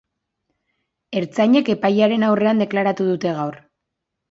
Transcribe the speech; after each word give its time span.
Ertzainek 1.21 1.69
epailearen 1.75 2.27
aurrean 2.31 2.65
deklaratu 2.67 3.09
dute 3.13 3.37
gaur. 3.39 3.63